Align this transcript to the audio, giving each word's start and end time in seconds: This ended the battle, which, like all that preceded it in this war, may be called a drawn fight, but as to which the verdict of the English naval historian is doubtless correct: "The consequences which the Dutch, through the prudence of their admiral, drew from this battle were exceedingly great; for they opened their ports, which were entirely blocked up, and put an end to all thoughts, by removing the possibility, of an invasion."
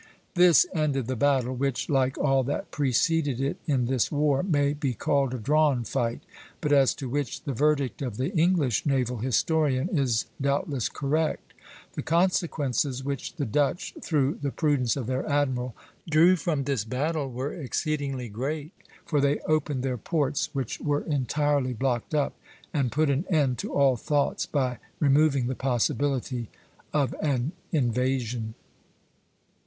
This 0.33 0.65
ended 0.73 1.05
the 1.05 1.15
battle, 1.15 1.53
which, 1.55 1.87
like 1.87 2.17
all 2.17 2.41
that 2.45 2.71
preceded 2.71 3.39
it 3.39 3.57
in 3.67 3.85
this 3.85 4.11
war, 4.11 4.41
may 4.41 4.73
be 4.73 4.95
called 4.95 5.31
a 5.31 5.37
drawn 5.37 5.83
fight, 5.83 6.21
but 6.59 6.71
as 6.73 6.95
to 6.95 7.07
which 7.07 7.43
the 7.43 7.53
verdict 7.53 8.01
of 8.01 8.17
the 8.17 8.35
English 8.35 8.83
naval 8.83 9.17
historian 9.17 9.89
is 9.95 10.25
doubtless 10.41 10.89
correct: 10.89 11.53
"The 11.93 12.01
consequences 12.01 13.03
which 13.03 13.35
the 13.35 13.45
Dutch, 13.45 13.93
through 14.01 14.39
the 14.41 14.49
prudence 14.49 14.95
of 14.97 15.05
their 15.05 15.23
admiral, 15.29 15.75
drew 16.09 16.35
from 16.35 16.63
this 16.63 16.83
battle 16.83 17.29
were 17.29 17.53
exceedingly 17.53 18.27
great; 18.27 18.73
for 19.05 19.21
they 19.21 19.37
opened 19.41 19.83
their 19.83 19.99
ports, 19.99 20.49
which 20.53 20.79
were 20.81 21.01
entirely 21.03 21.73
blocked 21.73 22.15
up, 22.15 22.35
and 22.73 22.91
put 22.91 23.11
an 23.11 23.23
end 23.29 23.59
to 23.59 23.71
all 23.71 23.97
thoughts, 23.97 24.47
by 24.47 24.79
removing 24.99 25.45
the 25.45 25.53
possibility, 25.53 26.49
of 26.91 27.13
an 27.21 27.51
invasion." 27.71 28.55